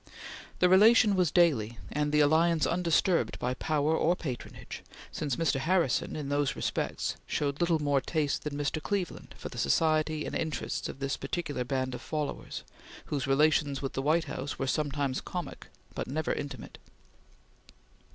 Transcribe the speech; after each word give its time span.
The 0.57 0.67
relation 0.67 1.15
was 1.15 1.29
daily, 1.29 1.77
and 1.91 2.11
the 2.11 2.21
alliance 2.21 2.65
undisturbed 2.65 3.37
by 3.37 3.53
power 3.53 3.95
or 3.95 4.15
patronage, 4.15 4.81
since 5.11 5.35
Mr. 5.35 5.59
Harrison, 5.59 6.15
in 6.15 6.29
those 6.29 6.55
respects, 6.55 7.17
showed 7.27 7.61
little 7.61 7.77
more 7.77 8.01
taste 8.01 8.43
than 8.43 8.53
Mr. 8.57 8.81
Cleveland 8.81 9.35
for 9.37 9.49
the 9.49 9.59
society 9.59 10.25
and 10.25 10.33
interests 10.35 10.89
of 10.89 10.97
this 11.01 11.17
particular 11.17 11.63
band 11.63 11.93
of 11.93 12.01
followers, 12.01 12.63
whose 13.13 13.27
relations 13.27 13.83
with 13.83 13.93
the 13.93 14.01
White 14.01 14.23
House 14.25 14.57
were 14.57 14.65
sometimes 14.65 15.21
comic, 15.21 15.67
but 15.93 16.07
never 16.07 16.33
intimate. 16.33 16.79